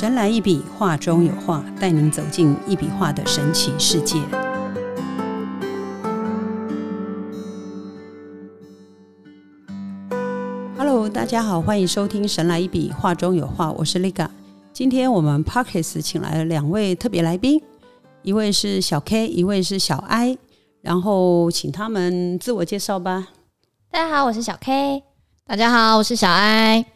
[0.00, 4.18] 神来一笔，画中有画，带您走进一笔画的神奇世界。
[10.78, 14.26] Hello，大家好，欢迎收听《神来一笔，画中有画》，我是 Liga。
[14.72, 17.60] 今天我们 Parkes 请来了两位特别来宾，
[18.22, 20.38] 一位是小 K，一位是小 I，
[20.80, 23.28] 然后请他们自我介绍吧。
[23.90, 25.02] 大家好，我是小 K。
[25.46, 26.86] 大家好，我是小 I。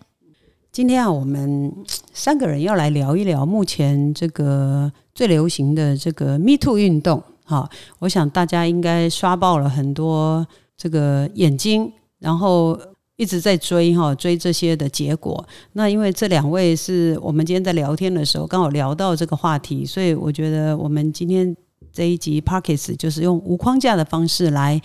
[0.75, 1.73] 今天啊，我们
[2.13, 7.23] 三个人要来聊一聊目前这个最流行的这个 Me Too 运动。
[7.45, 10.45] 哈，我想大家应该刷爆了很多
[10.77, 12.77] 这个眼睛，然后
[13.15, 15.47] 一直在追哈，追这些的结果。
[15.75, 21.57] 那因为这两位是我们今天在聊天的时候刚好聊到这个话题，所以我觉得我们今天
[21.93, 24.83] 这一集 Parkes 就是用无框架的方式来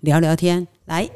[0.00, 0.68] 聊聊天。
[0.84, 1.08] 来，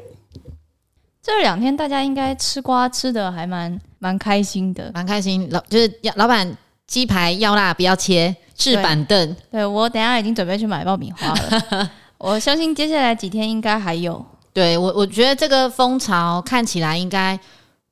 [1.25, 4.91] 这两天大家应该吃瓜吃的还蛮蛮开心的。
[4.93, 9.35] 蛮开心，老就是要老板鸡排要辣不要切，置板凳。
[9.49, 11.91] 对我等一下已经准备去买爆米花了。
[12.19, 14.23] 我相信接下来几天应该还有。
[14.53, 17.39] 对我，我觉得这个风潮看起来应该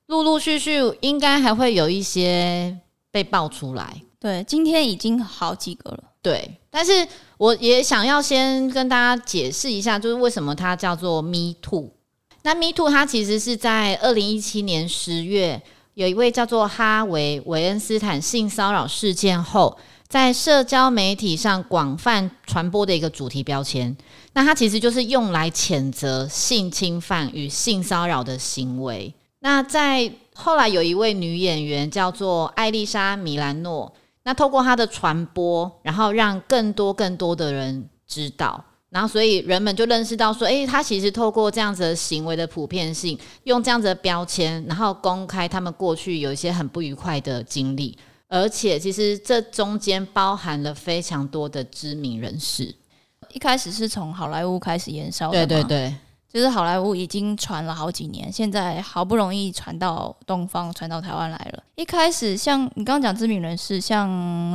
[0.05, 2.77] 陆陆续续，应该还会有一些
[3.11, 3.99] 被爆出来。
[4.19, 6.03] 对，今天已经好几个了。
[6.21, 6.91] 对，但是
[7.39, 11.89] 我也想要先跟大家解释一下，就是为什么它叫做 Me Too。
[12.43, 15.61] 那 Me Too 它其实是在二零一七年十月，
[15.93, 19.77] 有一位叫做哈维·韦恩斯坦性骚扰事件后，
[20.09, 23.95] 在社交媒体上广泛传播的一个主题标签。
[24.33, 29.13] 那它其实就是用来谴责性侵犯与性骚扰的行为。
[29.39, 52.75] 那在后来有一位女演员叫做艾丽莎·米兰诺，那透过她的传播，然后让更多更多的人知道，然后所以人们就认识到说，诶，他其实透过这样子的行为的普遍性，用这样子的标签，然后公开他们过去有一些很不愉快的经历，而且其实这中间包含了非常多的知名人士。
[53.31, 55.95] 一开始是从好莱坞开始延烧的，对对，对，
[56.33, 61.61] 就是好莱坞已经传了好几年，现在好不容易传到东方，传到台湾来了。
[61.75, 64.09] 一开始像你刚刚讲知名人士，像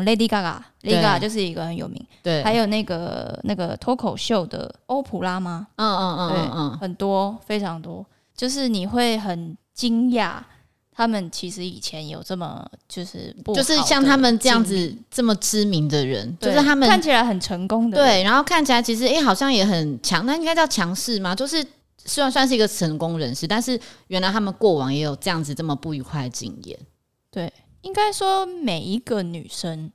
[0.05, 5.69] Lady Gaga，Lady Gaga 就是一个很有名，对，还有那个那个脱口秀的欧普拉吗？
[5.77, 8.05] 嗯嗯嗯嗯，很多非常多，
[8.37, 10.39] 就是你会很惊讶，
[10.99, 21.37] 他们其实以前有这么就是不就是像他们这样，子这么知名的人，就是他们看起来很成功的，对，然后看起来其实诶、好像也很强，那应该叫强势吗？
[21.37, 21.65] 就是
[22.05, 26.77] 虽然算是一个成功人士，但是原来他们过往也有这样子这么不愉快的经验。
[27.31, 29.93] 对，应该说每一个女生，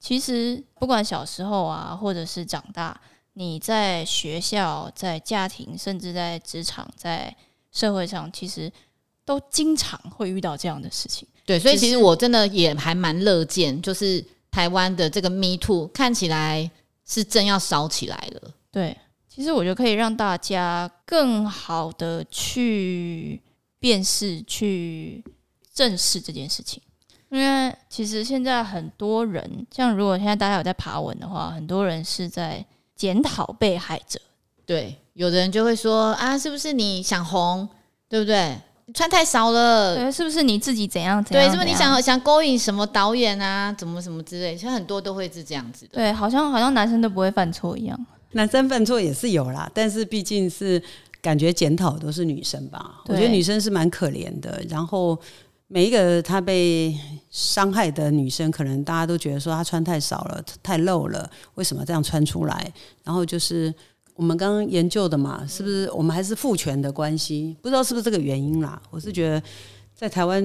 [0.00, 2.98] 其实不管小时候啊，或者是长大，
[3.34, 7.36] 你在学校、在家庭，甚至在职场、在
[7.70, 8.72] 社会上，其实
[9.28, 11.28] 都经常会遇到这样的事情。
[11.44, 16.70] 对，所以其实我真的也还蛮乐见，就是台湾的这个 Me Too 看起来
[17.06, 18.50] 是真要烧起来了。
[18.72, 18.96] 对，
[19.28, 23.38] 其实我觉得可以让大家更好的去
[23.78, 25.22] 辨识、去
[25.74, 26.82] 正视这件事情。
[27.28, 32.64] 因为其实现在很多人，像如果现在大家有在爬文的话，很多人是在
[32.96, 34.18] 检讨被害者。
[34.64, 37.68] 对，有的人就会说啊，是不是你想红，
[38.08, 38.58] 对不对？
[38.94, 41.46] 穿太少了，对，是不是你自己怎样怎样？
[41.46, 45.92] 对，是不是你想想勾引什么导演啊，怎么什么之类，其实很多都会是这样子的。
[45.94, 48.06] 对，好像好像男生都不会犯错一样。
[48.32, 50.82] 男生犯错也是有啦，但是毕竟是
[51.20, 53.02] 感觉检讨都是女生吧。
[53.06, 55.18] 我觉得女生是蛮可怜的，然后
[55.66, 56.94] 每一个她被
[57.30, 62.72] 伤害的女生，可能大家都觉得说她穿太少了、太露了，为什么这样穿出来？
[63.04, 63.74] 然后就是
[64.18, 67.56] 我们刚刚研究的嘛，是不是我们还是父权的关系？
[67.62, 68.82] 不知道是不是这个原因啦。
[68.90, 69.40] 我是觉得
[69.94, 70.42] 在台湾，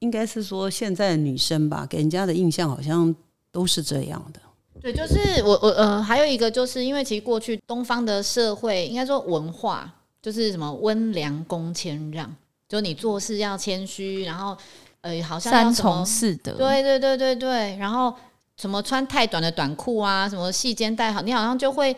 [0.00, 3.12] 应该是说现在的女生吧，给人家的印象好像
[3.50, 4.40] 都是这样的。
[4.82, 9.90] 对，就是我我呃，还有一个就是因为其实过去东方的社会应该说文化
[10.20, 12.30] 就是什么温良恭谦让，
[12.68, 14.54] 就你做事要谦虚，然后
[15.00, 18.14] 呃好像要三从四德，对对对对对，然后
[18.58, 21.96] 什么穿太短的短裤啊，什么细肩带好，你好像就会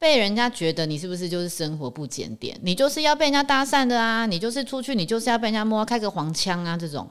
[0.00, 7.08] 被人家觉得你是不是就是生活不检点，你就是要被人家搭讪的啊，你就是出去你就是要被人家摸开个黄腔啊这种，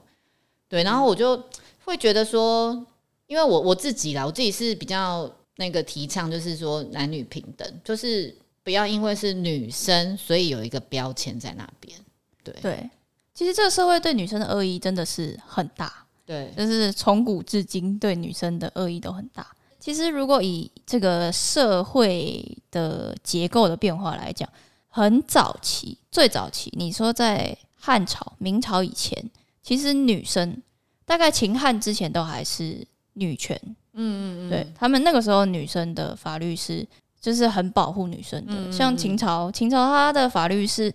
[0.68, 1.40] 对，然后我就
[1.84, 2.84] 会觉得说，
[3.28, 11.96] 因为我我自己啦，我自己是比较那个提倡就是说男女平等，就是不要因为是女生所以有一个标签在那边，
[12.42, 12.90] 对对。
[13.32, 19.46] 其实这个社会对女生的恶意真的是很大，对就是从古至今对女生的恶意都很大。
[19.80, 24.48] 其实如果以这个社会的结构的变化来讲，
[24.88, 29.30] 很早期，最早期，你说在汉朝、明朝以前，
[29.62, 30.62] 其实女生
[31.06, 33.58] 大概秦汉之前都还是女权，
[33.94, 36.86] 嗯嗯嗯，对他们那个时候女生的法律是
[37.18, 40.92] 就是很保护女生的，像秦朝，秦朝它的法律是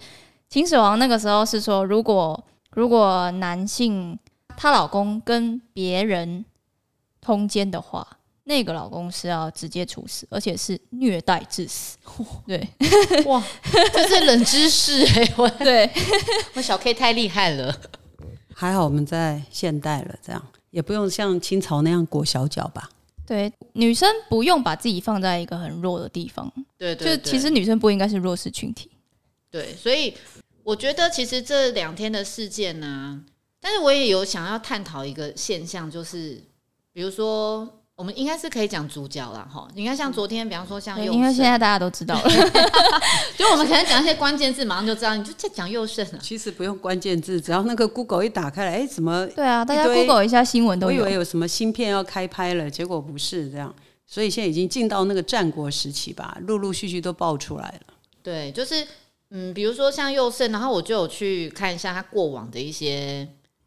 [0.48, 4.18] 秦始皇那个时候是说，如果如果男性
[4.56, 6.46] 她老公跟别人
[7.20, 8.06] 通奸的话，
[8.48, 11.98] 那个老公是要直接处死，而且是虐待致死。
[12.46, 12.68] 对，
[13.26, 13.44] 哇，
[13.92, 15.34] 这是冷知识哎！
[15.36, 15.90] 我对
[16.54, 17.76] 我小 K 太厉害了，
[18.54, 22.88] 还好我们在现代了，这样也不用像清朝那样裹小脚吧？
[23.26, 26.52] 对，女生不用把自己放在一个很弱的地方。
[26.78, 28.92] 对对，就其实女生不应该是弱势群体。
[29.50, 30.14] 对，所以
[30.62, 33.24] 我觉得其实这两天的事件呢，
[33.60, 36.44] 但是我也有想要探讨一个现象，就是
[36.94, 37.82] 比如说。
[37.98, 42.30] 我们应该是可以讲主角了哈，你看像昨天，比方说像因为现在大家都知道 了，
[43.38, 46.20] 就我们可能讲一些关键字，马上就知道，你就在讲佑胜了。
[46.22, 49.26] 其实不用关键字，只要那个 Google 一打开来，哎，怎么？
[49.28, 53.74] 对啊，大家 Google 一下新闻都我以为有什么芯片要开拍了，结果不是这样，
[54.06, 57.94] 所以现在已经进到那个战国时期吧，陆陆续续都爆出来了。
[58.22, 58.86] 对，就是
[59.30, 63.26] 嗯，比如说像佑胜，然后我就有去看一下他过往的一些。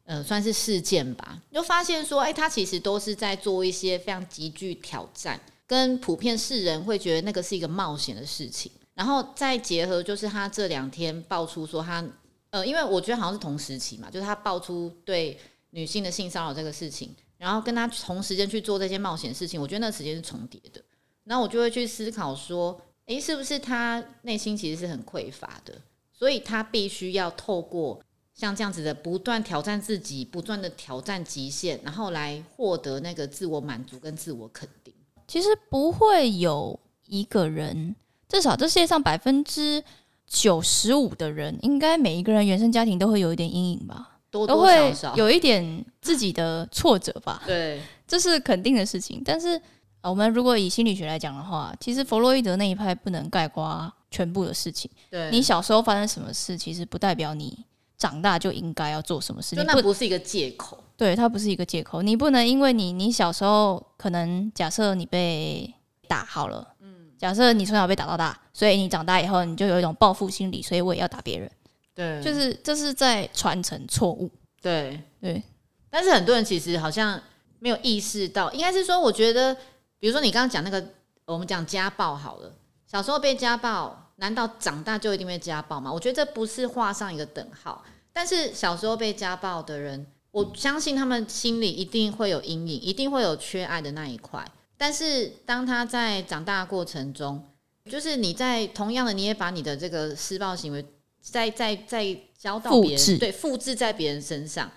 [0.09, 8.73] 呃，算是事件吧，就发现说，哎，他其实都是在做一些非常极具挑战，跟普遍世人会觉得那个是一个冒险的事情。
[8.95, 12.03] 然后再结合，就是他这两天爆出说他，
[12.49, 15.39] 呃，因为我觉得好像是同时期嘛，就是他爆出对
[15.73, 20.83] 女性的性骚扰这个事情，然后跟他同时间去做这些冒险事情，我觉得那时间是重叠的。
[21.25, 25.75] 然后我就会去思考说，哎，是不是他内心其实是很匮乏的，
[26.11, 28.03] 所以他必须要透过。
[28.39, 34.95] 像这样子的不断挑战自己，不断的挑战极限，然后来获得那个自我满足跟自我肯定。
[35.27, 37.97] 其实不会有一个人，
[38.29, 39.83] 至少这世界上百分之
[40.25, 47.43] 九十五的人，应该每一个人原生家庭都会有一点阴影吧，都会有一点自己的挫折吧。
[47.45, 49.21] 对，这是肯定的事情。
[49.25, 49.61] 但是
[50.01, 54.89] 我们如果以心理学来讲的话，其实弗洛伊德那一派不能概括全部的事情。
[55.11, 57.65] 对你小时候发生什么事，其实不代表你。
[57.99, 59.65] 长大就应该要做什么事情？
[59.67, 60.79] 那不是一个借口。
[60.97, 62.01] 对，它不是一个借口。
[62.01, 65.73] 你不能因为你你小时候可能假设你被
[66.07, 71.51] 打好了，嗯，假设你从小被打到大，所以你长大以后你就有一种报复心理，所以我也要打别人。
[71.95, 74.31] 对，就是这是在传承错误。
[74.63, 75.43] 对对，
[75.91, 77.21] 但是很多人其实好像
[77.59, 79.57] 没有意识到，应该是说，我觉得，
[79.99, 80.85] 比如说你刚刚讲那个，
[81.27, 82.53] 我们讲家暴好了，
[82.87, 84.05] 小时候被家暴。
[84.21, 85.93] 难道长大就一定会家暴吗？
[85.93, 87.85] 我觉得这不是画上一个等号。
[88.13, 94.45] 但是小时候被家暴的人，我相信他们心里一定会有阴影，一定会有缺爱的那一块。
[94.77, 97.41] 但是当他在长大过程中，
[97.89, 100.85] 就是你在同样的，你也把你的这个施暴行为
[101.21, 104.69] 再再再教到别人，对，复制在别人身上，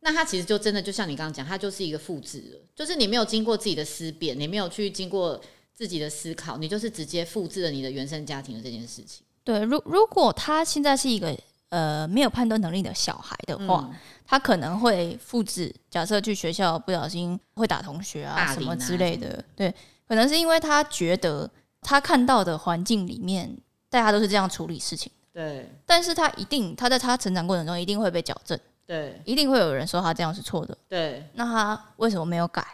[0.00, 5.38] 那他其实就真的就像你刚刚讲，他就是一个复制了，就是你没有经过自己的思辨，你没有去经过。
[5.76, 9.22] 自己的思考，你就是直接复制了你的原生家庭的这件事情。
[9.44, 11.38] 对，如如果他现在是一个
[11.68, 13.88] 呃没有判断能力的小孩的话，
[14.26, 15.72] 他可能会复制。
[15.90, 19.72] 假设去学校不小心会打同学啊什么之类的，对，
[20.08, 21.48] 可能是因为他觉得
[21.82, 23.54] 他看到的环境里面
[23.90, 25.12] 大家都是这样处理事情。
[25.30, 28.58] 对，但是他一定他在他成长过程中一定会被矫正。
[28.86, 30.76] 对，一定会有人说他这样是错的。
[30.88, 32.66] 对，那他为什么没有改？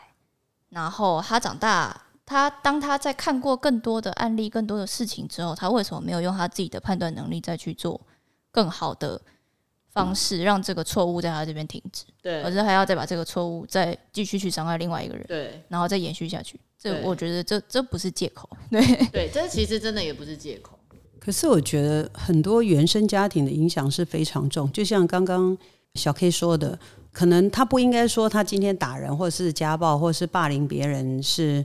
[0.68, 2.00] 然后他长大。
[2.32, 8.00] 他当他在看过更多的案例、更多的事情之后，他为什么没有用他自己的判断能力再去做
[8.50, 9.20] 更好的
[9.90, 12.04] 方式，让这个错误在他这边停止？
[12.22, 15.24] 对，而是还要再把这个错误再继续去伤害另外一个人？
[15.28, 16.58] 对，然后再延续下去。
[16.78, 18.48] 这我觉得这这不是借口。
[18.70, 20.78] 对对，这其实真的也不是借口。
[21.20, 25.56] 可是我觉得很多原生家庭的影响是非常重，就像刚刚
[25.94, 26.78] 小 K 说的，
[27.12, 31.62] 可能他不应该说他今天打人，或者是家暴，或者是霸凌别人是。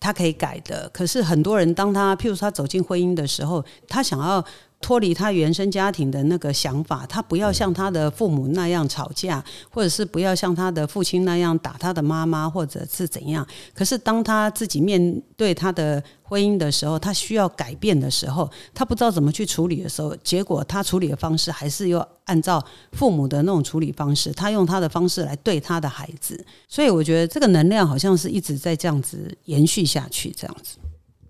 [0.00, 4.44] 他可以改的，可是很多人当他，譬如说他走进婚姻的时候，他想要。
[4.80, 13.46] 脱离他原生家庭的那个想法，他不要像他的父母那样吵架，或者是不要像他的父亲那样打他的妈妈，或者是怎样。
[13.74, 26.42] 可是当他自己面对他的婚姻的时候，他需要改变的时候，他不知道怎么去处理的时候，结果他处理的方式还是要按照父母的那种处理方式，他用他的方式来对他的孩子。
[26.66, 30.78] 所以我觉得这个能量好像是一直在这样子延续下去，这样子。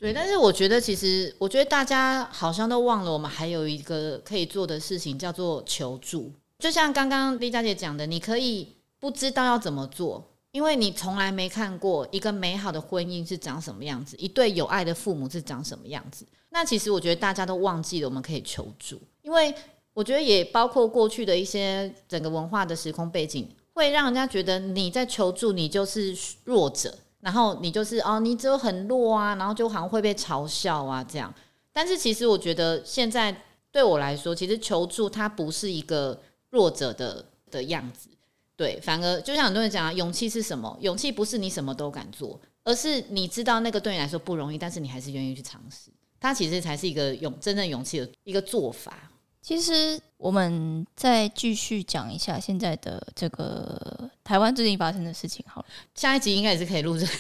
[0.01, 6.33] 对，但是我觉得，其实我觉得大家好像都忘了，我们还有一个可以做的事情，叫做求助。
[6.59, 8.67] 就像刚刚丽佳姐讲的，你可以
[8.99, 16.25] 不知道要怎么做，因为你从来没看过一个美好的婚姻是长什么样子，一对有爱的父母是长什么样子。
[16.49, 19.55] 那其实我觉得大家都忘记了，我们可以求助，因为
[19.93, 23.47] 我觉得也包括过去的一些整个文化的时空背景。
[23.73, 26.15] 会让人家觉得你在求助，你就是
[26.45, 31.33] 弱者，然后你就是哦，你只有很弱啊，然后就好像会被嘲笑啊这样。
[31.73, 33.35] 但是其实我觉得现在
[33.71, 38.09] 对我来说，其实求助它不是一个弱者的的样子，
[38.57, 40.77] 对，反而就像很多人讲啊，勇气是什么？
[40.81, 45.91] 勇气不是你什么都敢做，而是你知道那个对你来说不容易，但是你还是愿意去尝试。
[46.19, 49.10] 它其实才是一个勇真正勇气的一个做法。
[49.43, 55.67] 其实我们再继续讲一下现在的这个台湾最近发生的事情好了。
[55.95, 57.15] 下一集应该也是可以录这个。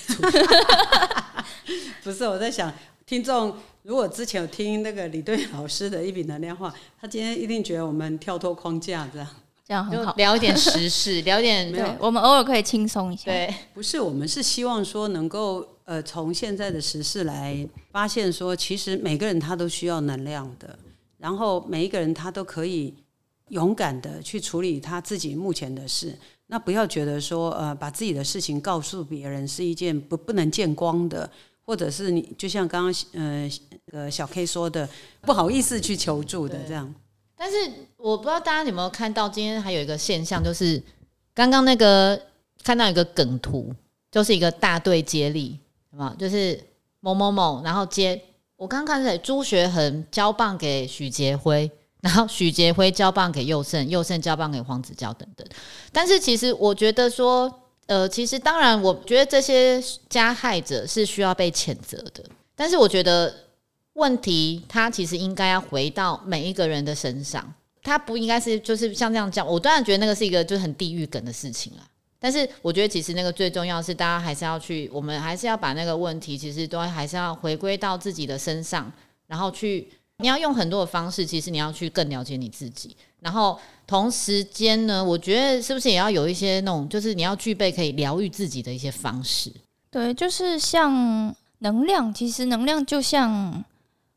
[2.04, 2.72] 不是我在想，
[3.06, 9.26] 听众如果之前有听那个李队老师的一笔能量话，他今天一定觉得我们跳脱框架这样。
[9.66, 11.70] 这样很好，聊一点时事， 聊一点。
[11.72, 13.26] 对，我们偶尔可以轻松一下。
[13.26, 20.76] 对，不是，我们是希望说能够呃，从现在的时事来发现说，其实每个人他都需要能量的，
[21.20, 22.94] 然后每一个人他都可以
[23.48, 26.16] 勇敢的去处理他自己目前的事。
[26.46, 31.30] 那不要觉得说呃，把自己的事情告诉别人是一件不不能见光的，
[31.62, 33.50] 或者是你就像刚刚呃
[33.92, 34.88] 呃小 K 说的，
[35.20, 36.92] 不好意思去求助的这样。
[37.36, 37.56] 但是
[37.96, 40.82] 我不知道大家有没有看到，今天还有一个现象，就是
[41.32, 42.20] 刚刚那个
[42.64, 43.72] 看到一个梗图，
[44.10, 45.58] 就是一个大队接力，
[45.90, 46.58] 什么就是
[46.98, 48.20] 某某某，然后接
[48.60, 51.70] 我刚刚看是朱学恒交棒给许杰辉，
[52.02, 55.46] 然后许杰辉交棒给佑胜，佑胜交棒给黄子佼等等。
[55.90, 57.50] 但是其实我觉得说，
[57.86, 62.22] 呃，其实当然，我觉得这些加害者是需要被谴责的，
[62.54, 63.34] 但是我觉得。
[63.94, 67.52] 问题，他其实应该要回到每一个人的身上，
[67.82, 69.46] 他不应该是就是像这样讲。
[69.46, 71.82] 我当然觉得那个是一个就是很地狱梗的事情啦。
[72.20, 78.92] 但是我觉得其实那个最重要是大家还是要去，我们还是要把那个问题其实都还是要回归到自己的身上，
[79.26, 82.94] 然后去你要用很多的方式，其实你要去更了解你自己。
[83.20, 89.50] 然后同时间呢，我觉得是不是也要有一些那种，就是你要具备可以疗愈自己的一些方式。
[89.90, 93.64] 对，就是像能量，其实能量就像。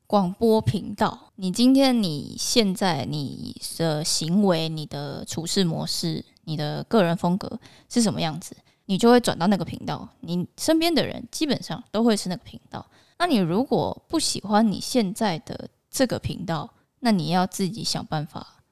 [0.05, 7.59] 广播频道，你今天你现在你的行为、你的处事模式、你的个人风格
[7.89, 10.07] 是什么样子，你就会转到那个频道。
[10.21, 12.85] 你身边的人基本上都会是那个频道。
[13.19, 16.69] 那你如果不喜欢你现在的这个频道，
[16.99, 18.63] 那你要自己想办法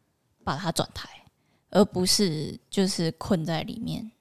[0.43, 1.07] 把它转台，
[1.69, 4.11] 而不是就是困在里面，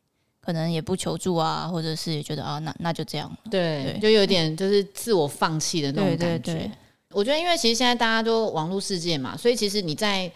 [0.40, 6.70] 可能也不求助啊，或者是觉得啊，那那就这样，对，就有点就是自我放弃的那种感觉。
[7.12, 10.30] 我觉得，因为其实现在大家都网络世界嘛，所以其实你在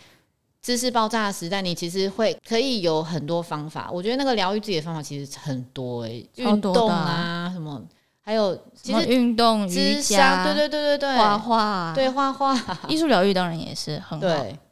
[0.64, 3.90] 知识爆炸的时代，你其实会可以有很多方法。
[3.92, 7.82] 我觉得那个疗愈自己的方法其实很多诶，运动啊，什么，
[8.22, 14.26] 还有其实运动、瑜伽，对对对对对，画画，对画画，艺术疗愈当然也是很好。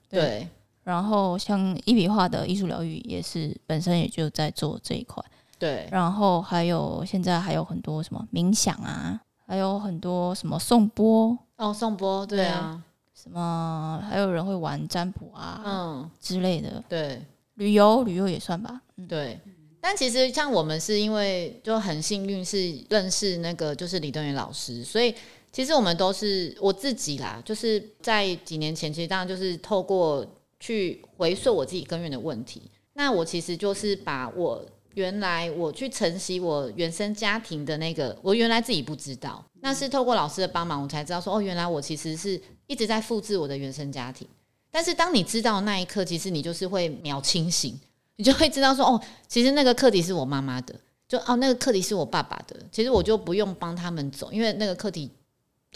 [0.08, 0.48] 对，
[0.84, 5.22] 然后像一笔画的艺术疗愈也是本身也就在做这一块。
[5.58, 9.20] 对，然后还有现在还有很多什么冥想啊。
[9.44, 12.80] 还有很多什么颂钵哦，颂钵对啊，
[13.22, 16.10] 什么还有人会玩占卜啊，嗯。
[16.20, 17.22] 之类的，对，
[17.54, 19.38] 旅游旅游也算吧，对。
[19.80, 25.14] 但其实像我们是因为就很幸运是认识那个就是李登元老师，所以
[25.52, 30.26] 其实我们都是我自己啦，就是在几年前其实当然就是透过
[30.58, 32.62] 去回溯我自己根源的问题，
[32.94, 34.64] 那我其实就是把我。
[34.94, 42.38] 原来我去承袭我原生家庭的那个，我原来自己不知道，那是透过老师的帮忙，我才知道说，哦，原来我其实是
[42.72, 44.26] 一直在复制我的原生家庭。
[44.70, 47.78] 但是当你知道那一刻，其实你就是会秒清醒，
[48.16, 50.74] 你就会知道说，哦，其实那个课题是我妈妈的，
[51.06, 55.10] 就哦，那个课题是我爸爸的，其实我就不用帮他们走，因为那个课题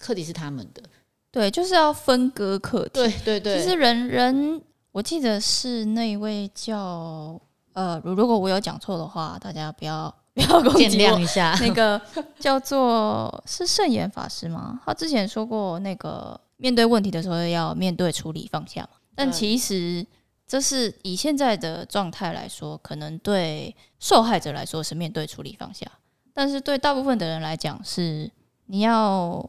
[0.01, 0.83] 课题是他们的。
[1.31, 2.91] 对，就是要分割课题。
[2.95, 4.63] 对对对，其实人人，
[4.93, 7.39] 我记得是那位叫。
[7.75, 11.55] 呃，如果我有讲错的话，大家不要不要见谅一下。
[11.61, 12.01] 那个
[12.41, 14.81] 叫做是圣严法师吗？
[14.87, 18.89] 他之前说过，那个面对问题的时候要面对、处理、放下。
[19.15, 20.07] 但其实
[20.47, 25.91] 这是以现在的状态来说，可能对受害者来说是面对、处理、放下，
[26.33, 28.31] 但是对大部分的人来讲，是
[28.67, 29.49] 你要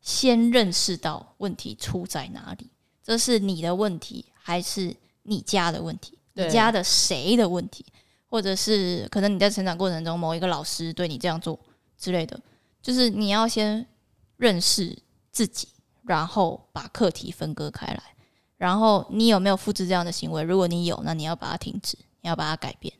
[0.00, 2.70] 先认识到问题出在哪里，
[3.02, 6.18] 这是你的问题还是你家的问题？
[6.34, 7.84] 你家的谁的问题，
[8.26, 11.58] 或者是可能你在成长过程中某一个老师对你这样做
[11.98, 12.40] 之类的，
[12.80, 13.84] 就是你要先
[14.36, 14.96] 认识
[15.32, 15.66] 自己，
[16.08, 18.02] 然后把课题分割开来，
[18.56, 20.42] 然后你有没有复制这样的行为？
[20.42, 22.92] 如果你有，那你要把它停止，你要把它改变。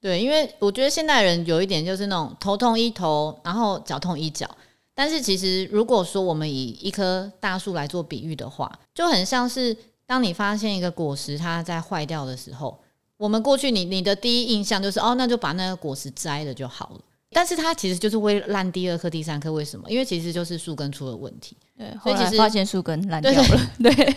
[0.00, 4.48] 对，因为我觉得现代人有一点就是那种头痛医头，然后脚痛医脚。
[4.94, 12.78] 但是其实如果说我们以一棵大树来做比喻的话，就很像是当你发现一个果实它在坏掉的时候。
[13.18, 17.00] 我们过去你你的第一印象就是哦，那就把那个果实摘了就好了。
[17.36, 19.90] 但是它其实就是会烂第二颗、第三颗，为什么？
[19.90, 21.54] 因为其实就是树根出了问题。
[21.76, 23.60] 对，所以其实发现树根烂掉对了，
[23.94, 24.16] 对，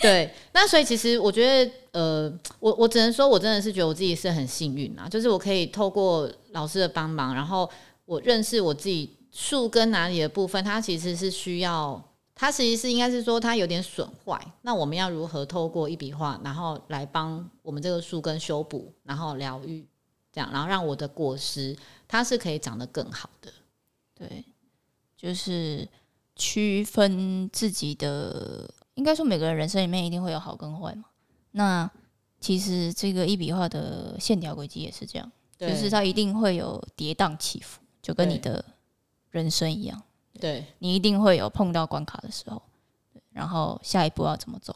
[0.00, 7.70] 对，那所以其实我觉得，呃，我我只能说我真的是觉得我自己是很幸运啊，就是我可以透过老师的帮忙，然后
[8.04, 12.02] 我认识我自己树根哪里的部分，它其实是需要，
[12.34, 19.86] 它其实是应该是说它有点损坏，那我们要如何透过一笔画，然后来帮我们这个树根修补，然后疗愈，
[20.32, 21.76] 这样，然后让我的果实
[22.08, 23.52] 它是可以长得更好的。
[24.14, 24.44] 对，
[25.16, 25.88] 就是
[26.34, 31.04] 区分自己的，应该说每个人人生里面一定会有好跟坏嘛。
[31.52, 31.88] 那
[32.40, 38.64] 其实这个一笔画的线条轨迹也是这样，就是它一定会有跌宕起伏，就跟你的
[39.30, 40.02] 人生一样，
[40.40, 42.62] 对你一定会有碰到关卡的时候，
[43.12, 44.74] 对然后下一步要怎么走？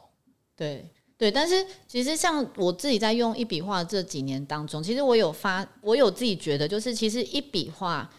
[0.57, 0.91] 对
[1.23, 8.11] 对，但是其实像我自己在用一笔画这几年当中，其实我有发，我有自己觉得，就是其实一笔画，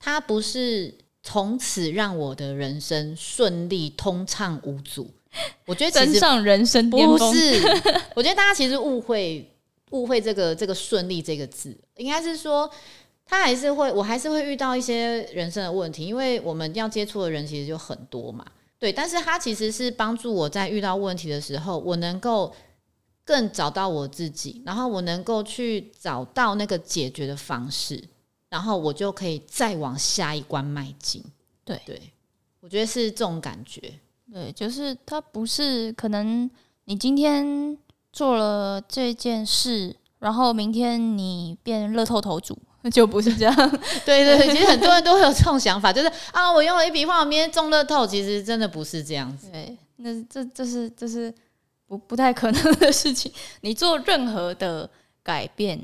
[0.00, 5.08] 它不是从此让我的人生顺利通畅无阻。
[5.66, 6.98] 我觉得其实登上人生，不
[7.32, 7.62] 是，
[8.16, 9.48] 我觉得大家其实误会
[9.90, 12.68] 误会这个这个顺利这个字，应该是说
[13.24, 18.44] 他还是会，我还是会遇到一些人生的问题，因为我们要接触的人其实就很多嘛，
[18.82, 22.52] 对，但是它其实是帮助我在遇到问题的时候，我能够
[23.24, 28.02] 更找到我自己，然后我能够去找到那个解决的方式，
[28.48, 31.22] 然后我就可以再往下一关迈进。
[31.64, 32.12] 对对，
[32.58, 33.80] 我觉得是这种感觉。
[34.32, 36.50] 对，就是它不是可能
[36.86, 37.78] 你今天
[38.12, 42.58] 做了这件事，然后明天你变乐透头主，
[42.90, 43.54] 就不是这样。
[44.04, 49.48] 对对对，其实很多人都会有这种想法，就是啊，我用了一笔画，我明天中乐透，其实真的不是这样子。
[49.50, 51.32] 对，那这这是这是
[51.86, 53.32] 不不太可能的事情。
[53.60, 54.88] 你做任何的
[55.22, 55.80] 改变，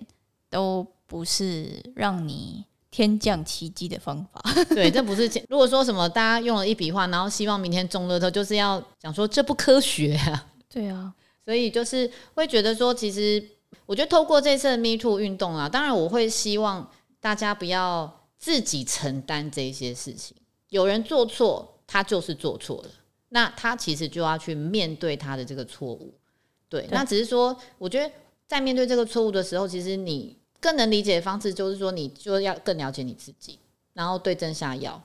[0.51, 4.43] 都不是让你天降奇迹的方法。
[4.75, 10.47] 对，这不是如果说什么大家用了一笔画，然后希望明天中乐透，就是要讲说这不科学啊。
[10.69, 11.13] 对啊，
[11.45, 13.43] 所以就是会觉得说，其实
[13.89, 20.37] 我觉得透过这次的 Me Too 运动啊，当然我会希望大家不要自己承担这些事情。
[20.69, 22.91] 有人做错，他就是做错了，
[23.31, 26.13] 那他其实就要去面对他的这个错误。
[26.69, 28.15] 对，那只是说，我觉得
[28.47, 33.59] 在面对这个错误的时候，其实你更能理解的方式就是说，你就要更了解你自己，
[33.95, 35.03] 然后对症下药。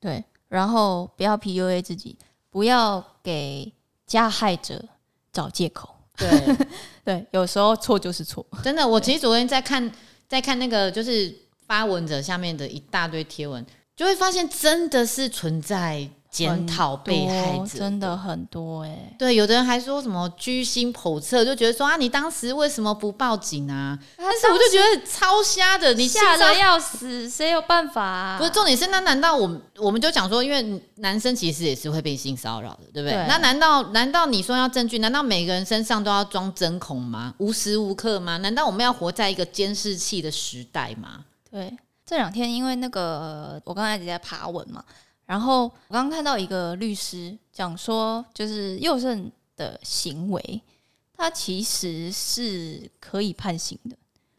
[0.00, 2.18] 对，然后不要 PUA 自己，
[2.50, 3.72] 不要给
[4.08, 4.84] 加害者
[5.32, 5.93] 找借口。
[6.16, 6.56] 对，
[7.04, 8.44] 对，有时候错就是错。
[8.62, 9.90] 真的，我其实昨天在看
[10.28, 11.34] 在看那个就是
[11.66, 13.64] 发文者下面的一大堆贴文，
[13.96, 23.96] 就会发现真的是存在检讨被害者，真的很多哎、对，有的人还说什么居心叵测，就觉得说啊，你当时为什么不报警啊？
[24.16, 28.36] 但但是我就觉得超瞎的，你吓得得要死，谁有办法、啊？
[28.36, 33.12] 不是重点是，那难道我们我们就讲说，因为男生其实也是会被性骚扰的，对不对？
[33.12, 34.98] 对那难道难道你说要证据？
[34.98, 37.32] 难道每个人身上都要装针孔吗？
[37.38, 38.38] 无时无刻吗？
[38.38, 41.24] 难道我们要活在一个监视器的时代吗？
[41.48, 41.72] 对，
[42.04, 44.82] 这两天因为那个我刚才一直在爬文嘛，
[45.26, 50.62] 然后我刚刚看到一个律师讲说，就是佑胜的行为，
[51.16, 53.96] 他其实是可以判刑的。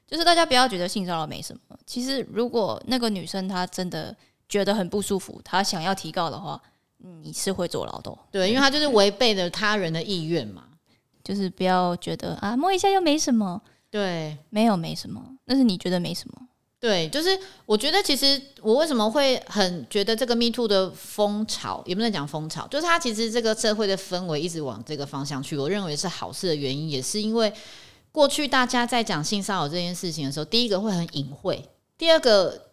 [0.07, 4.15] 就是大家不要觉得性骚扰没什么，其实如果那个女生她真的
[4.47, 6.61] 觉得很不舒服，她想要提告的话，
[6.97, 10.63] 你是会坐牢的哦、对，因为他就是违背了他人的意愿嘛。
[11.23, 16.47] 就是不要觉得啊摸一下又没什么，对，没有没什么，那是你觉得没什么。
[16.79, 17.29] 对，就是
[17.65, 27.51] 我觉得其实我为什么会很觉得这个 Me Too 的风潮，也不能讲风潮，就是它其实这个社会的氛围一直往这个方向去，我认为是好事的原因，也是因为
[28.11, 31.63] 过去大家在讲性骚扰这件事情的时候，第一个会很隐晦，
[31.97, 32.69] 第二个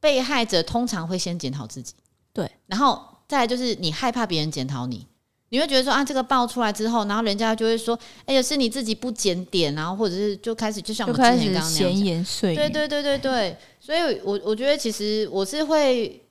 [0.00, 1.94] 被害者通常会先检讨自己，
[2.32, 5.06] 对，然后再来就是你害怕别人检讨你。
[5.50, 16.22] 你会觉得说啊，这个爆出来之后，然后人家就会说，哎呀，是你自己不检点，然后或者是就开始就像我们之前刚刚那样闲言碎语，对对对对对，所以我我觉得其实我是会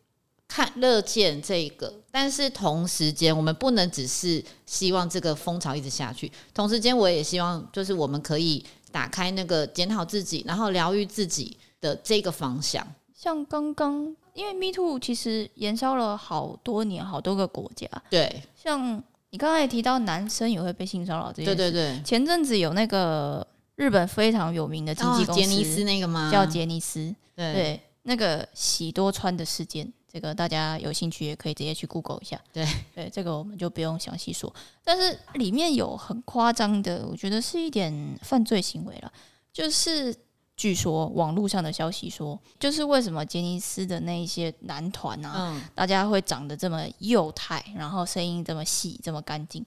[0.48, 12.88] 看乐见这个，但是同时间我们不能只是希望这个风潮一直下去，同时间我也希望就是我们可以打开那个检讨自己，然后疗愈自己的这个方向。
[13.14, 17.86] 像刚刚，因为 Me Too 其实延烧了好多年，好多个国家。
[18.10, 21.56] 对像你刚才也提到，男生也会被性骚扰这件事。
[21.56, 26.32] 对对对，前阵子有那个日本非常有名的经纪公司，哦杰尼斯那个吗？
[26.32, 32.40] 叫杰尼斯，对对，那个喜多川的事件，这个大家有兴趣也可以直接去 Google 一下。
[32.52, 32.66] 对
[32.96, 34.54] 对，这个我们就不用详细说。
[34.84, 39.12] 但是里面有很夸张的，我觉得是一点犯罪行为了。
[39.52, 40.16] 就是
[40.60, 49.66] 据说网络上的消息说，就是为什么杰尼斯的那一些男团啊，嗯，大家会长得这么幼态，然后声音这么细、这么干净，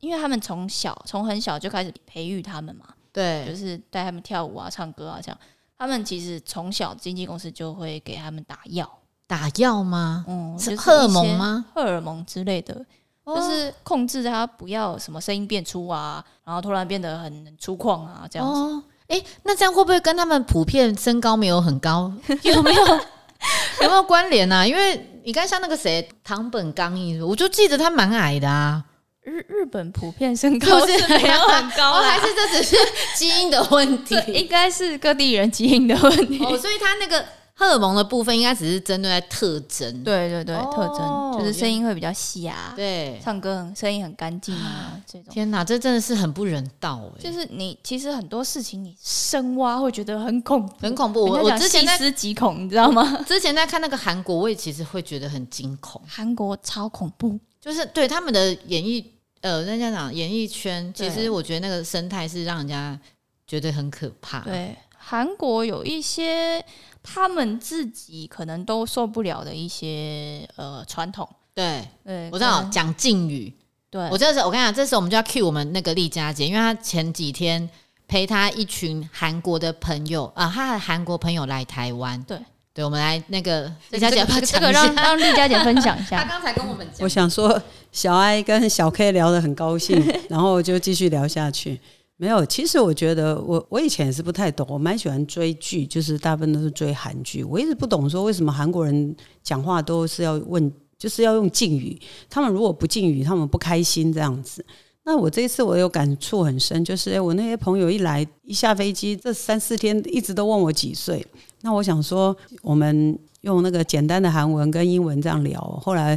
[0.00, 5.38] 因为他们从小从很小就开始培育他们嘛，对就，是带他们跳舞啊、唱歌啊这样。
[5.78, 10.24] 他们其实从小经纪公司就会给他们打药，打药吗？
[10.26, 11.64] 嗯，是是荷尔蒙吗？
[11.72, 12.84] 荷尔蒙之类的，
[13.22, 18.60] 哦就是控制他不要什么声音变粗啊，然后突然变得很很粗犷啊这样子。
[18.60, 22.10] 哦，哎、那这样会不会跟他们普遍身高没有很高，
[22.42, 22.86] 有没有
[23.82, 24.66] 有没有关联啊？
[24.66, 28.82] 因为你看像那个谁，唐本刚毅，我就记得他蛮矮的啊，
[29.22, 32.76] 日日本普遍身高是没有很高 哦，还是这只是
[33.16, 34.16] 基因的问题？
[34.32, 36.42] 应该是各地人基因的问题。
[36.44, 43.20] 哦，所以他那个荷尔蒙的部分应该只是针对在特征，对对对，哦特征就是声音会比较细啊，对。
[43.22, 45.34] 唱歌声音很干净啊，这种。
[45.34, 51.24] 天哪，这真的是很不人道哎、就是你其实很多事情你深挖会觉得很恐怖，很恐怖。
[51.24, 53.22] 我我之前在细思极恐，你知道吗？
[53.26, 62.98] 之前在看那个韩国，我也其实会觉得很惊恐，韩国超恐怖，就是对他们的演艺呃，人家讲演艺圈，其实我觉得那个生态是让人家
[63.46, 64.40] 觉得很可怕。
[64.40, 66.64] 对，韩国有一些
[67.02, 71.28] 他们自己可能都受不了的一些呃传统。
[71.54, 73.52] 对，对，我知道讲敬语，
[73.92, 77.68] 对，我这时候我跟你讲，这时候我们就要 cue 我们那个丽佳姐，因为她前几天
[78.08, 82.38] 陪她一群韩国的朋友啊，她的韩国朋友来台湾，对，
[82.72, 85.02] 对，我们来那个丽佳姐这个让下？
[85.02, 86.28] 让丽佳姐分享一下 她下。
[86.30, 91.78] 刚才跟我们讲我，想说，小 I 跟小 K 聊得很高兴， 然后就继续聊下去。
[92.16, 97.44] 没有，其实我觉得我我以前也是不太懂，我蛮喜欢追剧，就是大部分都是追韩剧。
[97.44, 101.98] 我一直不懂说为什么韩国人讲话都是要问，就是要用敬语。
[102.30, 104.64] 他们如果不敬语，他们不开心这样子。
[105.02, 111.26] 那我这一次我有感触很深，就是我那些朋友一来一下飞机，这三四天一直都问我几岁。
[111.62, 115.60] 那我想说，我们用那个简单的韩文跟英文这样聊。
[115.82, 116.16] 后来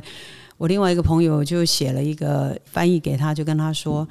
[0.58, 4.08] 我另外一个朋友就写了一个翻译给他，就跟他说，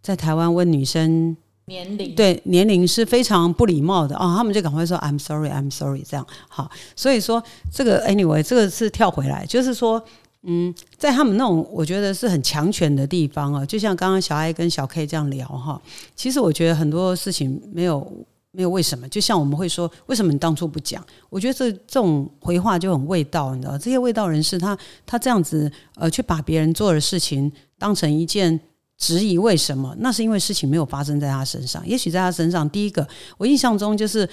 [0.00, 6.70] 在台湾问女生年龄，对年龄是非常不礼貌的啊、他们就赶快说 I'm sorry, I'm sorry 这样好。
[6.94, 10.02] 所以说这个 anyway 这个是跳回来，就是说。
[10.46, 15.80] 嗯，在他们那种我觉得是很强权的地方啊，就像刚刚小爱跟小 K 这样聊哈，
[16.14, 18.06] 其实我觉得很多事情没有
[18.50, 21.02] 没有为什么，就像我们会说，为什么你当初不讲？
[21.30, 28.60] 我觉得这这种回话就很味道，你知道，这些味道人士他他这样子呃，去把别人做的事情当成一件
[28.96, 29.94] 质疑为什么？
[29.98, 31.86] 那是因为事情没有发生在他身上。
[31.86, 34.28] 也许在他身上，第一个我印象中就是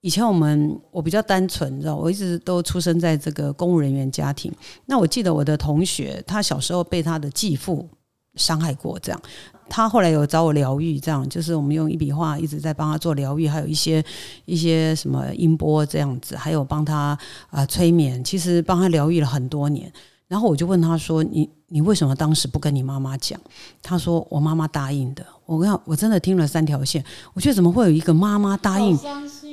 [0.00, 4.52] 以前我们我比较单纯，你知道，我一直都出生在这个公务人员家庭。
[4.86, 7.88] 那我记得我的同学，他小时候被他的继父
[8.34, 9.20] 伤害过，这样。
[9.68, 14.04] 他后来有找我疗愈，这样就是我们用一笔画一直在帮他做疗愈，还有一些
[14.44, 19.90] 一些什么音波这样子，还有帮他啊、催眠，其实帮他疗愈了很多年。
[20.32, 23.38] 然后我就问他说：“你你为什么当时不跟你妈妈讲？”
[23.82, 28.98] 他说：“我妈妈答应的。”我跟我真的听了三条线，我觉得怎么会有一个妈妈答应？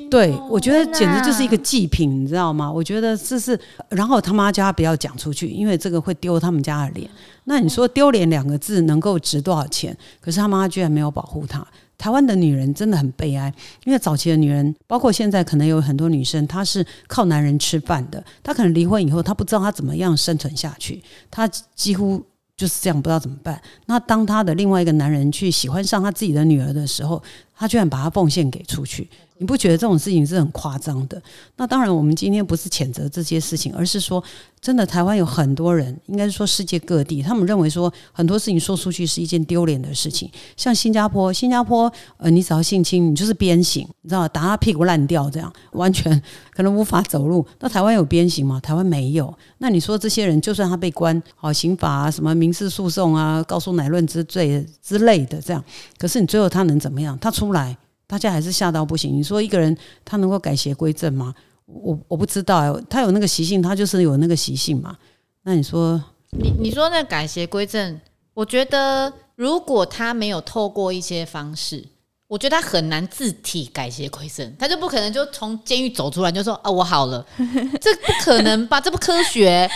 [0.08, 2.72] 对，我觉得简直就是一个祭品，你知道吗？
[2.72, 7.10] 我觉得这是，然后他妈叫他不要讲出去，因为这个会丢他们家的脸。
[7.44, 9.94] 那你说丢脸两个字能够值多少钱？
[10.18, 11.66] 可是他妈居然没有保护他。
[12.00, 13.52] 台湾的女人真的很悲哀，
[13.84, 22.24] 因为早期的女人，包括现在可能有很多女生，她是靠男人吃饭的，她可能离婚以后，她不知道她怎么样生存下去，她几乎
[22.56, 23.60] 就是这样，不知道怎么办。
[23.84, 27.22] 那当她的另外一个男人去喜欢上她自己的女儿的时候，
[27.54, 29.06] 她居然把她奉献给出去。
[29.40, 31.20] 你不觉得这种事情是很夸张的？
[31.56, 34.22] 那当然，我们今天不是谴责这些事情，而是说，
[34.60, 40.30] 真的台湾有很多人，应该是说世界各地，他们认为说很多事情说出去是一件丢脸的事情。
[40.58, 44.28] 像新加坡，新加坡，呃，你只要性侵，你就是鞭刑，你知道？
[44.28, 46.22] 打他屁股烂掉，这样完全
[46.52, 47.46] 可能无法走路。
[47.60, 48.60] 那台湾有鞭刑吗？
[48.60, 49.34] 台湾没有。
[49.56, 55.64] 那你说这些人，就算他被关，好刑法啊，什么民事诉讼啊，告诉乃论之罪之类的，这样，
[55.96, 57.18] 可是你最后他能怎么样？
[57.18, 57.74] 他出来。
[58.10, 59.16] 大家还是吓到不行。
[59.16, 61.32] 你说一个人他能够改邪归正吗？
[61.66, 64.96] 我我不知道、欸，他有那个习性，他就是有那个习性嘛。
[65.44, 68.00] 那你说，你你说那改邪归正，
[68.34, 71.86] 我觉得如果他没有透过一些方式，
[72.26, 77.24] 我觉得他很难自体改邪归正，他就不可能就从监狱走出来就说啊我好了，
[77.80, 78.80] 这不可能吧？
[78.80, 79.70] 这不科学。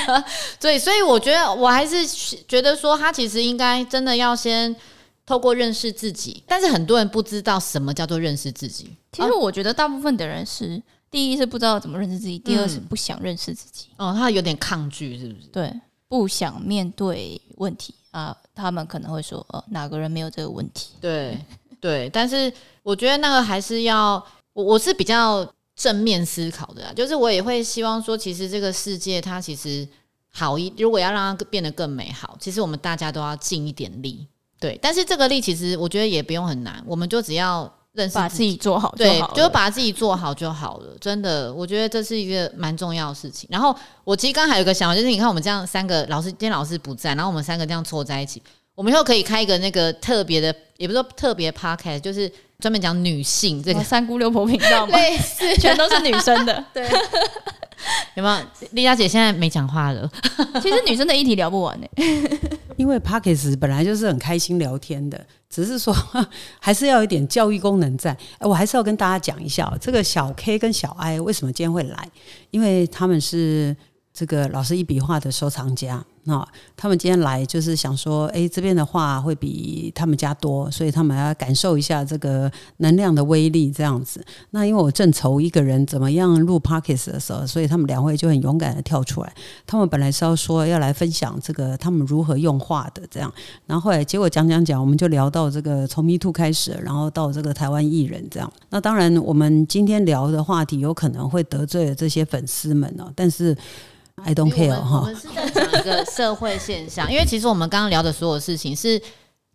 [0.58, 2.06] 对，所以我觉得我还是
[2.48, 4.74] 觉得说他其实应该真的要先。
[5.26, 8.90] 透过认识自己，但是很多人不知道什么叫做认识自己。
[9.12, 13.86] 其实我觉得大部分的人是，第一是不知道怎么认识自己，第二是不想认识自己。
[13.96, 15.46] 哦，他有点抗拒，是不是？
[15.48, 15.72] 对，
[16.08, 18.36] 不想面对问题啊。
[18.54, 20.90] 他们可能会说，呃，哪个人没有这个问题？
[21.00, 21.38] 对
[21.80, 29.88] 对，但是我觉得那个还是要，我我是比较正面思考的啊，就是我也会希望说，其实这个世界它其实
[30.30, 34.26] 好一，如果要让它变得更美好，其实我们大家都要尽一点力。
[34.64, 40.96] 对，但是这个力其实我觉得也不用很难，我们就只要认识把自己做好就对就把自己做好就好了。
[40.98, 43.46] 真的，我觉得这是一个蛮重要的事情。
[43.52, 48.42] 然后我其实刚还有一个想法，就是你看我们这样三个老师，今天老师不在，然后我们三个这样凑在一起，
[48.74, 56.64] 我们以后可以开一个那个特别的，也不是说特别 podcast，就是专门讲女性这个三姑六婆频道吗， 类似全都是女生的。
[56.72, 56.88] 对。
[58.14, 58.36] 有没有？
[58.70, 60.10] 丽佳姐现在没讲话了，
[60.62, 61.86] 其实女生的议题聊不完呢、
[62.76, 65.94] 因为 p o c k e t 本来就是很开心聊天的，只是说
[66.60, 68.16] 还是要有一点教育功能在。
[68.40, 72.08] 我还是要跟大家讲一下，这个小 K 跟小 I 为什么今天会来？
[72.50, 73.76] 因为他们是
[74.12, 76.04] 这个老师一笔画的收藏家。
[76.24, 84.24] 那他们今天来就是想说，哎，这边的话会比他们家多，所以他们要感受一下这个能量的威力，这样子。
[84.50, 89.32] 那因为我正愁一个人怎么样录 p o c k e t 的时候，所以他们两位就很勇敢的跳出来。
[89.66, 93.32] 他们本来是要说要来分享这个他们如何用画的这样，
[93.66, 98.50] 然后后来结果讲讲讲，我们就聊到这个从 Me Too 开始，然后到这个台湾艺人这样。
[98.70, 103.56] 那当然，我们今天聊的话题有可能会得罪这些粉丝们哦，但是
[104.24, 105.06] I don't care 哈我哈。
[105.06, 109.00] 们是在讲一个社会现象， 因为其实我们刚刚聊的所有事情是。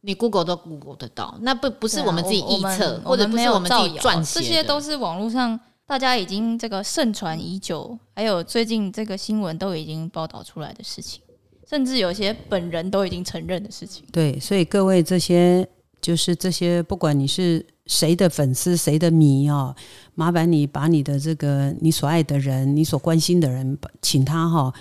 [0.01, 11.21] 你 Google 都 Google 得到，那不不是我们自己臆测，们或者不是我们自己造谣撰写，这些都是网络上大家已经这个盛传已久，还有最近这个新闻都已经报道出来的事情，
[11.69, 14.05] 甚至有些本人都已经承认的事情。
[14.09, 15.67] 对，所以各位这些
[16.01, 19.75] 就是这些，不管你是谁的粉丝、谁的迷哦，
[20.15, 24.73] 麻烦你把你的这个你所爱的人、你所关心的人，请他哈、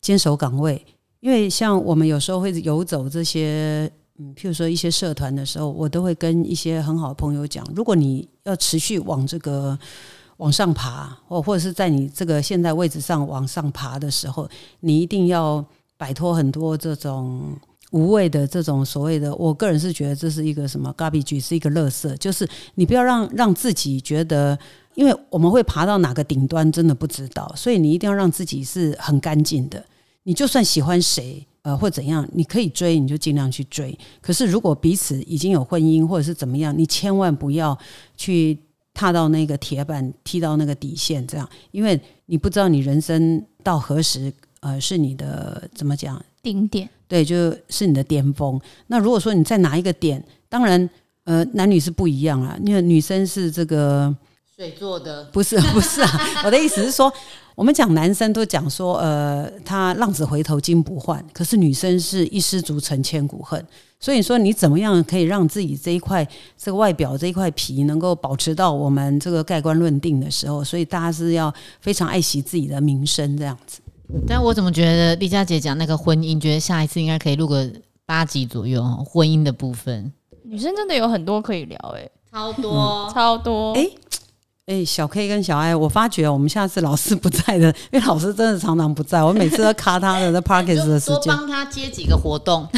[0.00, 0.84] 坚守岗位。
[1.20, 9.76] 因为像我们有时候会游走这些，嗯，譬如说一些社团的时候，我都会跟一些很好的朋友讲，如果你要持续往这个
[10.36, 14.48] 往上爬，或或者是在你这个现在位置上往上爬的时候，
[14.80, 15.64] 你一定要
[15.96, 17.56] 摆脱很多这种
[17.92, 24.58] 无谓的这种所谓的，我个人是觉得这是一个什么 garbage，是一个垃圾，就是你不要让让自己觉得，
[24.94, 29.82] 因为我们会爬到哪个顶端，真的不知道，所以你一定要让自己是很干净的。
[30.24, 33.98] 你就算喜欢谁，呃，或怎样，你可以追，你就尽量去追。
[34.20, 37.78] 可是如果彼此已经有婚姻或者是怎么样，你千万不要
[38.14, 38.58] 去
[38.92, 46.22] 踏到那个铁板，踢到那个底线，这样，因为你不知道你人生到何时，呃，是你的怎么讲？
[46.42, 48.60] 顶点对，就是你的巅峰。
[48.88, 50.88] 那如果说你在哪一个点，当然，
[51.24, 54.14] 呃，男女是不一样啊，因为女生是这个
[54.54, 57.12] 水做的，不是不是啊，我的意思是说，
[57.54, 63.64] 我们讲男生都讲说，呃，他浪子回头金不换，可是女生是一失足成千古恨。
[64.00, 66.24] 所以说，你怎么样可以让自己这一块
[66.56, 70.62] 这个外表这一块皮能够保持到我们这个盖棺论定的时候？
[70.62, 73.80] 所以大家是要非常爱惜自己的名声，这样子。
[74.26, 77.70] 但我怎么觉得丽佳姐讲那个婚姻，觉得下一次应该可以录个
[78.06, 80.10] 八集左右哦，婚姻的部分
[80.44, 83.10] 女生真的有很多可以聊、欸，超多。
[83.12, 83.72] 超多。
[83.74, 83.86] 哎
[84.66, 91.14] 哎，小 K 跟小 I，我发觉我们下次老师不在的， 因为老师真的常常不在，我每次都卡他的在 p a r k e s 的时间。
[91.22, 92.68] 多帮他接几个活动，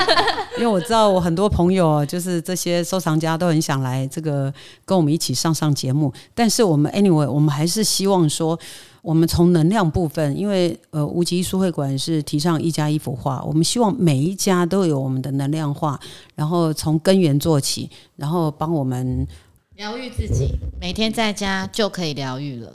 [0.56, 4.50] 因为我知道我很多朋友就是这些收藏家都很想来这个
[4.86, 8.58] 跟我们一起上上节目，但是我们 anyway 我们还是希望说，
[9.04, 16.00] 我们从能量部分，因为呃无极书会馆是提倡一家一幅画，我们希望每一家都有我们的能量画，
[16.34, 19.28] 然后从根源做起，然后帮我们
[19.74, 22.72] 疗愈自己，每天在家就可以疗愈了。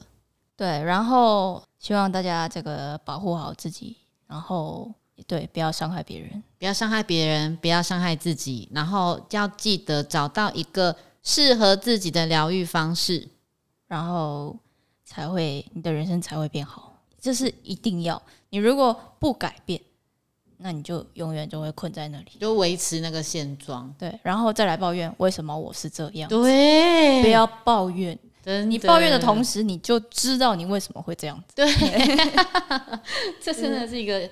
[0.56, 4.92] 对，然后希望大家这个保护好自己，然后
[5.26, 6.44] 对，不要伤害别人。
[6.60, 13.28] 不要伤害别人，不要伤害自己，然后要记得找到一个适合自己的疗愈方式。
[13.88, 14.56] 然后
[15.10, 18.22] 才会你的人生才会变好，这是一定要。
[18.52, 19.82] 你如果不改变，
[20.58, 22.28] 那你就永远就会困在那里。
[22.40, 23.92] 就维持那个现状。
[23.98, 28.16] 对，然后再来抱怨为什么我是这样，对不要抱怨。
[28.68, 31.56] 你抱怨的同时，时，你就知道你为什么会这样子。
[31.56, 31.66] 对，
[33.42, 34.30] 这真的是一个，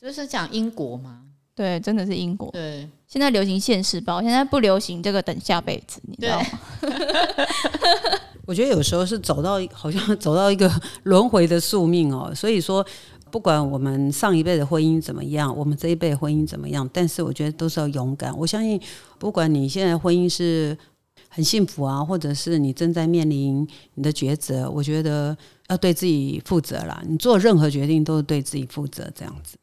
[0.00, 1.25] 就是讲因果嘛。
[1.56, 2.50] 对，真的是因果。
[2.52, 6.46] 对，现在流行现世报，现在不流行这个等下辈子，你知道吗？
[8.46, 10.70] 我觉得有时候是走到好像走到一个
[11.04, 12.86] 轮回的宿命哦，所以说
[13.30, 18.36] 不管我们上一辈的婚姻怎么样，我们这一辈婚姻怎么样，但是我觉得都是要勇敢。
[18.38, 18.80] 我相信，
[19.18, 20.76] 不管你现在婚姻是
[21.28, 25.36] 很幸福啊，或者是你正在面临你的抉择，我觉得
[25.68, 27.02] 要对自己负责啦。
[27.08, 29.56] 你做任何决定都是对自己负责，这样子。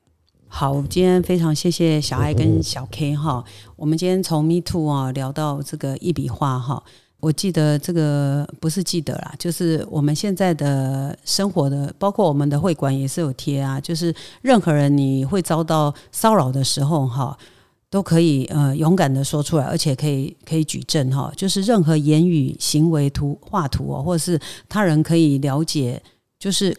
[0.56, 3.44] 好，今天非常谢谢小爱跟小 K 哈，
[3.76, 6.82] 我们今天从 Me Too 啊聊到这个一笔画哈。
[7.20, 14.14] 我记得这个不是记得啦，就是我们现在的生活的，包括我们的会馆也是有贴啊，就是
[14.44, 17.36] 任何人你会遭到骚扰的时候哈，
[17.90, 24.40] 都可以呃勇敢的说出来，而且可以可以举证哈，就是任何言语、行为、图画图哦，或者是
[24.70, 26.00] 他人可以了解，
[26.38, 26.78] 就是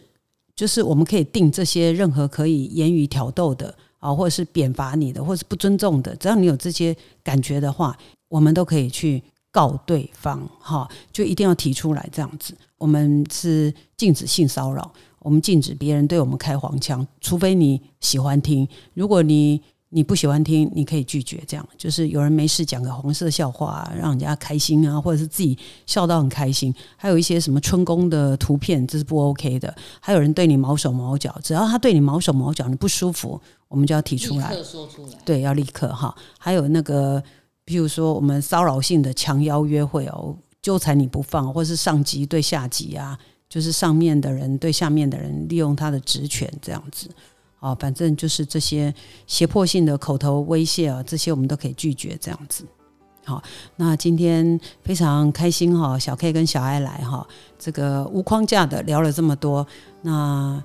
[0.55, 7.97] 就是我们可以定这些任何可以言语挑逗的啊，或者是贬罚你的，或者是不尊重的，只要你有这些感觉的话，
[8.29, 9.21] 我们都可以去。
[9.51, 12.53] 告对方哈，就一定要提出来这样子。
[12.77, 18.67] 我们是禁止性骚扰，我们禁止别人对我们开黄腔，除非你喜欢听。
[18.93, 21.43] 如果你你不喜欢听，你可以拒绝。
[21.47, 26.73] 这样就是有人没事讲个黄色笑话，让人家开心啊，或者是自己笑到很开心。
[26.95, 29.73] 还有一些什么春宫的图片，这是不 OK 的。
[29.99, 35.13] 还有人对你毛手毛脚，只要他对你毛手毛脚，你不舒服，我们就要提出来，说出来。
[35.23, 36.15] 对，要立刻哈。
[36.37, 37.23] 还有那个。
[37.67, 43.17] 比如说，我们骚扰性的强邀约会哦，纠缠你不放，或是上级对下级啊，
[43.49, 47.09] 就是上面的人对下面的人利用他的职权这样子，
[47.65, 48.93] 哦，反正就是这些
[49.25, 52.63] 胁迫性的口头威胁啊，这些我们都可以拒绝这样子。
[53.25, 53.41] 好，
[53.75, 57.25] 那今天非常开心哈，小 K 跟小爱来哈，
[57.57, 59.65] 这个无框架的聊了这么多，
[60.01, 60.61] 那。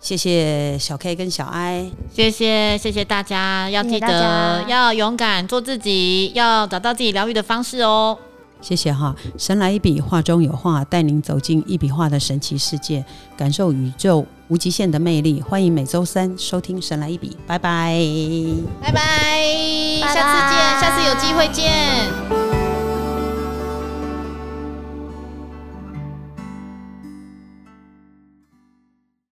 [0.00, 8.16] 谢谢小 K 跟小 I，谢谢谢谢大家，要记得要勇敢做自己，要找到自己疗愈的方式哦。
[8.60, 13.04] 谢谢哈，神来一笔，画中有画，带您走进一笔画的神奇世界，
[13.36, 15.40] 感受宇宙无极限的魅力。
[15.40, 17.94] 欢迎每周三收听《神来一笔》，拜拜，
[18.80, 19.00] 拜拜，
[20.00, 22.47] 下次见，下次有机会见。